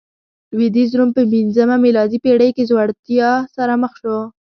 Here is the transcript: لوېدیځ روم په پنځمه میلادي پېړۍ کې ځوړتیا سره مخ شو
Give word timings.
لوېدیځ 0.55 0.91
روم 0.97 1.09
په 1.17 1.21
پنځمه 1.31 1.75
میلادي 1.85 2.17
پېړۍ 2.23 2.49
کې 2.55 2.63
ځوړتیا 2.69 3.29
سره 3.55 3.73
مخ 3.81 3.93
شو 4.01 4.17